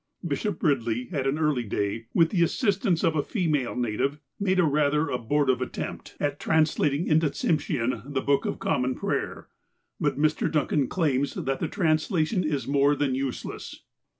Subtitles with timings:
[0.27, 4.63] Bishop Ridley, at an early day, with the assistance of a female native, made a
[4.63, 8.57] rather abortive attempt at 364 THE APOSTLE OF ALASKA translatiug into Tsiinshean the Book of
[8.57, 9.47] Common Prayer,
[9.99, 10.49] but Mr.
[10.51, 13.83] Duueaii claims that the translation is more than useless.